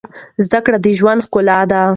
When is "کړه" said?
0.65-0.77